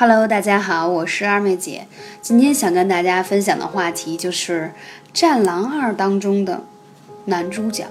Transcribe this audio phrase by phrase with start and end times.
[0.00, 1.86] Hello，大家好，我是二妹姐。
[2.22, 4.72] 今天想跟大家分享的话题就是
[5.12, 6.64] 《战狼二》当中的
[7.26, 7.86] 男主角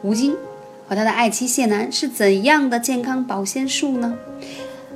[0.00, 0.34] 吴京
[0.88, 4.16] 和他的爱妻谢楠是怎样的健康保鲜术呢？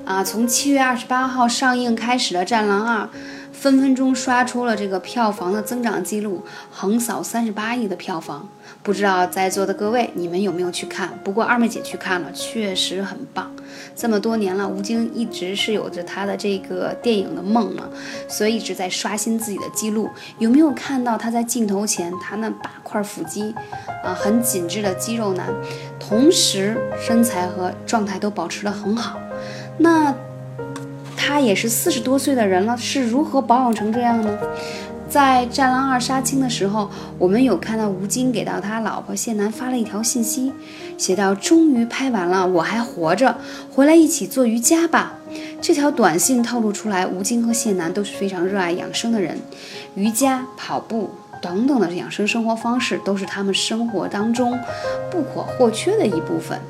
[0.06, 3.04] 啊，从七月二十八号上映开始的《战狼二》。
[3.53, 8.49] 分分钟刷出了这个票房的增长记录，横扫三十八亿的票房。
[8.85, 11.19] 不知道在座的各位，你们有没有去看？
[11.24, 13.51] 不过二妹姐去看了，确实很棒。
[13.97, 17.88] 这么多年了，吴京一直是有着他的这个电影的梦嘛，
[18.28, 20.09] 所以一直在刷新自己的记录。
[20.38, 23.54] 有没有看到他在镜头前，他那八块腹肌，
[24.04, 25.46] 啊，很紧致的肌肉男，
[25.98, 29.18] 同时身材和状态都保持得很好。
[29.79, 30.15] 那。
[31.20, 34.38] 他也是四十多岁的人了，是如何保养成这样呢？
[35.08, 40.52] 在《战狼二》杀青的时候，我们有看到吴京给到他老婆谢楠发了一条信息，
[40.98, 43.38] 写道：“终于拍完了，我还活着，
[43.72, 45.14] 回来一起做瑜伽吧。”
[45.62, 49.38] 这条短信透露出来，吴京和谢楠都是非常热爱养生的人，
[49.95, 54.59] 瑜伽、跑步等等的养生生活方式都是他们生活当中
[55.10, 56.60] 不可或缺的一部分。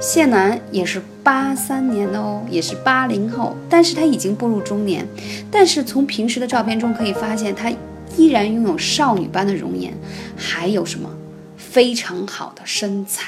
[0.00, 5.06] 谢楠也是八三年的哦，也是八零后，但是他已经步入中年。
[5.50, 7.70] 但是从平时的照片中可以发现，他
[8.16, 9.92] 依然拥有少女般的容颜，
[10.36, 11.10] 还有什么
[11.56, 13.24] 非常好的身材。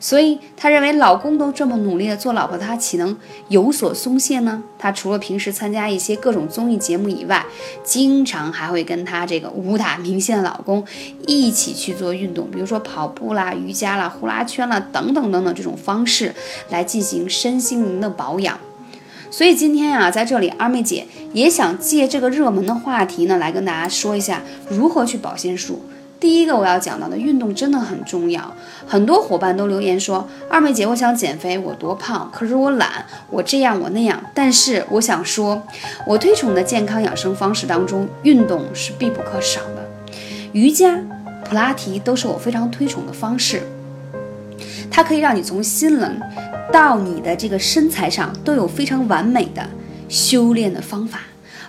[0.00, 3.16] 所以，她认为老公都这么努力的做老婆，她岂能
[3.48, 4.62] 有所松懈呢？
[4.78, 7.46] 她除了平时参加一些各种综艺节目以外，
[7.82, 10.84] 经常还会跟她这个武打明星的老公
[11.26, 16.34] 一起去做运动，比如说跑步啦、瑜伽啦、呼啦圈啦等等等等这种方式
[16.68, 18.58] 来进行身心灵的保养。
[19.30, 25.82] 所以今天啊，在这里二妹姐也想借这个热门的话题呢，来跟大家说一下如何去保鲜术。
[26.24, 35.62] 第一个我要讲到的运动真的很重要，很多伙伴都留言说：“二妹姐，我想减肥，我多胖，可是我懒，我这样我那样。”但是我想说，
[36.06, 39.86] 我推崇的健康养生方式当中，运动是必不可少的。
[40.52, 40.98] 瑜伽、
[41.44, 43.62] 普拉提都是我非常推崇的方式，
[44.90, 46.20] 它可以让你从心灵
[46.72, 49.62] 到你的这个身材上都有非常完美的
[50.08, 51.20] 修炼的方法，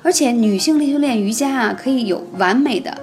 [0.01, 2.97] 而且女性练修炼瑜伽啊，可以有完美的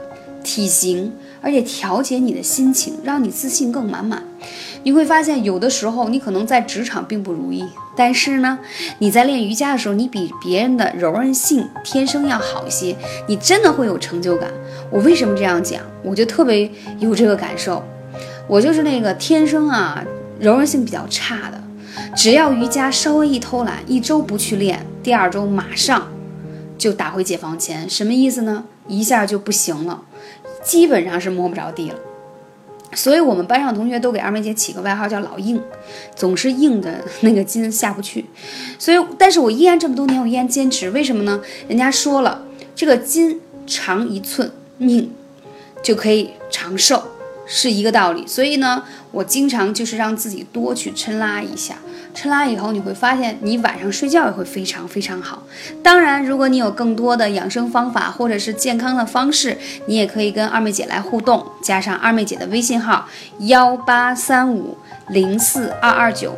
[0.52, 1.10] 体型。
[1.40, 4.22] 而且调节你的心情，让你自信更满满。
[4.84, 7.64] 你会发现，有的时候你可能在职场并不如意，
[7.96, 8.58] 但是呢，
[9.00, 12.94] 你在练瑜伽的时候，你比别人的柔韧性天生要好一些，
[13.26, 14.52] 你真的会有成就感。
[14.88, 15.80] 我为什么这样讲？
[16.04, 16.70] 我就特别
[17.00, 17.82] 有这个感受。
[18.46, 20.04] 我就是那个天生啊
[20.38, 21.60] 柔韧性比较差的，
[22.14, 26.06] 只要瑜伽稍微一偷懒，一周不去练，第二周马上
[26.78, 27.90] 就打回解放前。
[27.90, 28.64] 什么意思呢？
[28.86, 30.02] 一下就不行了。
[30.62, 31.98] 基本上是摸不着地了，
[32.94, 35.60] 所以我们班上同学都给二妹姐起个外号叫老硬，
[36.14, 38.24] 总是硬的那个筋下不去。
[38.78, 40.90] 所以，但是我依然这么多年，我依然坚持。
[40.90, 41.40] 为什么呢？
[41.68, 42.42] 人家说了，
[42.74, 45.12] 这个筋长一寸，命
[45.82, 47.02] 就可以长寿，
[47.54, 48.26] 是一个道理。
[48.26, 51.74] 所以呢，我经常就是让自己多去抻拉一下。
[52.14, 55.42] 抻拉以后，你会发现你晚上睡觉也会非常非常好。
[55.82, 63.08] 当然，如果你有更多的养生方法或者是健康的方式，你也可以跟二妹姐来互动，加上二妹姐的微信号
[63.40, 64.76] 幺八三五
[65.08, 66.36] 零四二二九。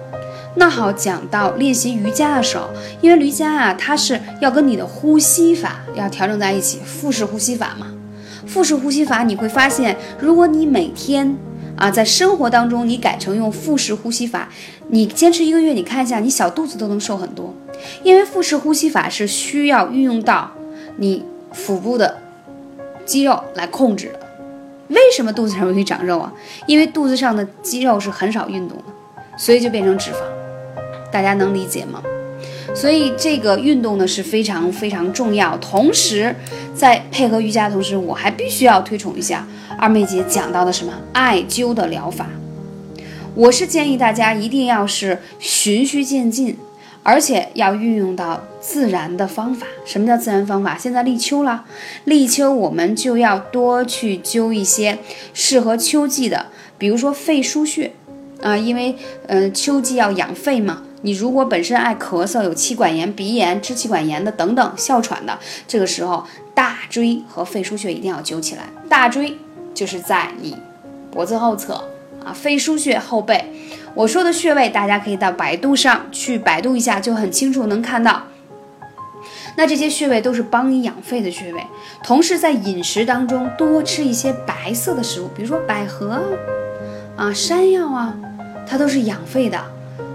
[0.57, 2.71] 那好，讲到练习瑜伽的时候，
[3.01, 7.89] 因为瑜伽啊，它是要跟你的呼吸法要调整在一起，腹式呼吸法嘛。
[8.47, 11.37] 腹式呼吸法，你会发现，如果你每天
[11.77, 14.49] 啊，在生活当中，你改成用腹式呼吸法，
[14.89, 17.55] 你坚持一个月，你看一下，你小肚子都能瘦很多。
[18.03, 20.51] 因为腹式呼吸法是需要运用到
[20.97, 22.19] 你腹部的
[23.05, 24.21] 肌肉来控制的。
[24.89, 26.33] 为什么肚子上容易长肉啊？
[26.67, 28.85] 因为肚子上的肌肉是很少运动的，
[29.37, 30.17] 所以就变成脂肪。
[31.11, 32.03] 大家能理解吗？
[32.75, 35.57] 所以这个运动呢是非常非常重要。
[35.59, 36.35] 同时，
[36.75, 39.47] 在配合瑜伽的同时，我还必须要推崇一下。
[39.79, 42.27] 二妹姐讲到的什么艾灸的疗法，
[43.35, 46.57] 我是建议大家一定要是循序渐进，
[47.03, 49.67] 而且要运用到自然的方法。
[49.85, 50.77] 什么叫自然方法？
[50.79, 51.65] 现在立秋了，
[52.05, 54.99] 立秋我们就要多去灸一些
[55.33, 56.47] 适合秋季的，
[56.79, 57.93] 比如说肺腧穴
[58.43, 58.95] 啊，因为
[59.27, 60.83] 嗯秋季要养肺嘛。
[61.05, 66.25] 你如果本身爱咳嗽、有气管炎、鼻炎、支气管炎的等等哮喘的，这个时候
[66.55, 68.65] 大椎和肺腧穴一定要灸起来。
[68.89, 69.39] 大椎。
[69.75, 70.57] 就是在你
[71.11, 71.75] 脖子后侧
[72.25, 73.45] 啊，肺腧穴后背。
[73.93, 78.23] 我说的穴位，大家可以到百度上去百度一下，就很清楚能看到。
[79.57, 81.61] 那这些穴位都是帮你养肺的穴位。
[82.05, 86.23] 同时在饮食当中多吃一些白色的食物，比如说百合
[87.17, 88.15] 啊、山药啊，
[88.65, 89.61] 它都是养肺的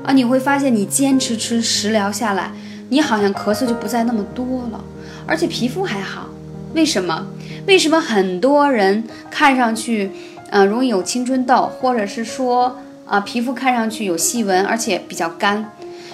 [0.04, 0.13] 啊。
[0.13, 2.51] 你会发现你坚持吃食疗下来，
[2.90, 4.84] 你好像咳嗽就不再那么多了，
[5.25, 6.28] 而且皮肤还好。
[6.74, 7.28] 为什么？
[7.66, 10.12] 为什么很多人看上去，
[10.50, 15.72] 呃，容易有青春痘，或者是说，啊，皮肤看上去有细纹，而且比较干？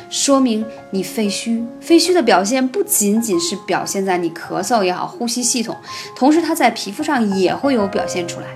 [0.09, 5.75] 说明你肺虚，肺虚的表现不仅仅是表现在你咳嗽也好，呼吸系统，
[6.15, 8.47] 同时它在皮肤上也会有表现出来。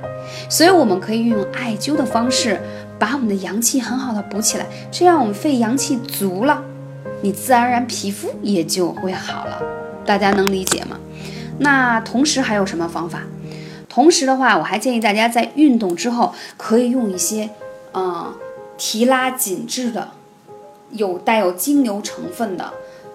[0.48, 2.62] 所以我们可以运用艾灸的方式，
[3.00, 6.62] 把我们的阳气很好的补起来，这样我们肺阳气足了，
[7.22, 9.62] 你自然而然皮肤也就会好了。
[10.06, 10.98] 大家能理解吗？
[11.60, 13.24] 那同时还有什么方法？
[13.88, 17.50] 同时的话，我还建议大家在运动之后可以用一些，
[17.94, 18.34] 嗯，
[18.78, 20.10] 提拉紧致的。
[20.92, 22.74] 有带有精油成分的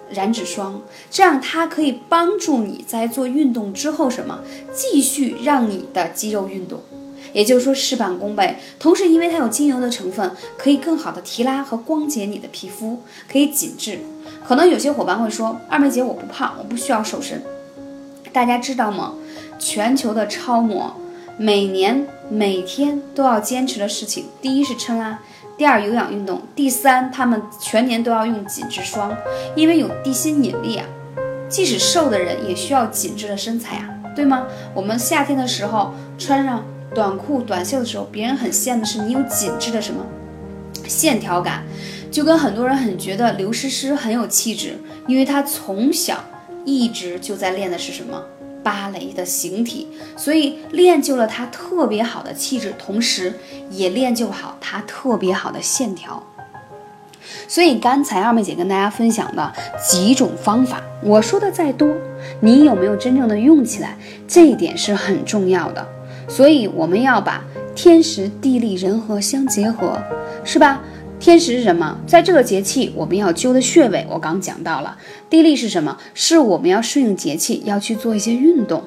[0.09, 4.39] 燃脂霜，这样它可以帮助你在做运动之后什么，
[4.73, 6.79] 继续让你的肌肉运动，
[7.35, 8.55] 也就是说事半功倍。
[8.79, 13.99] 同时，因为它有精油的成分，可以更好的提拉和光洁你的皮肤，可以紧致。
[14.47, 17.43] 可能有些伙伴会说，二妹姐我不胖，我不需要瘦身。
[18.31, 19.13] 大家知道吗？
[19.59, 20.95] 全球的超模
[21.37, 25.19] 每年每天都要坚持的事情，第一是称拉。
[25.57, 29.15] 第二，有氧运动；第三，他们全年都要用紧致霜，
[29.55, 30.85] 因为有地心引力啊。
[31.47, 34.47] 即使瘦的人也需要紧致的身材啊，对吗？
[34.73, 36.63] 我们夏天的时候穿上
[36.95, 40.03] 短裤、短袖的时候，别人很羡慕是你有紧致的什么
[40.87, 41.63] 线条感，
[42.09, 46.23] 就跟很多人很觉得刘诗诗很有气质，因为她从小
[46.63, 48.23] 一直就在练的是什么？
[48.63, 53.33] 芭蕾的形体，所以练就了她特别好的气质，同时
[53.69, 56.23] 也练就好她特别好的线条。
[57.47, 59.53] 所以刚才二妹姐跟大家分享的
[59.87, 61.95] 几种方法，我说的再多，
[62.39, 63.97] 你有没有真正的用起来？
[64.27, 65.87] 这一点是很重要的。
[66.27, 67.43] 所以我们要把
[67.75, 69.97] 天时地利人和相结合，
[70.43, 70.81] 是吧？
[71.17, 71.97] 天时是什么？
[72.05, 74.97] 在这个节气，我们要灸的穴位，我刚讲到了。
[75.29, 75.97] 地利是什么？
[76.13, 78.83] 是我们要顺应节气，要去做一些运动，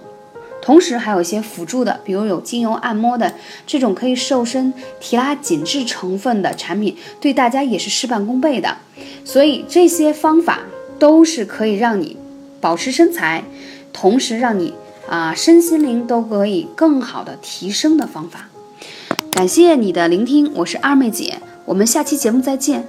[0.60, 3.32] 同时还有一些辅助的，比如有精油按摩的
[3.66, 8.76] 这种可以瘦身、提拉紧致成分的产品，对大家也是事半功倍的。
[9.24, 10.60] 所以这些方法
[10.98, 12.16] 都是可以让你
[12.60, 13.42] 保持身材，
[13.92, 14.74] 同时让你
[15.08, 18.48] 啊身心灵都可以更好的提升的方法。
[19.32, 21.38] 感谢你的聆听，我是二妹姐。
[21.64, 22.86] 我们下期节目再见。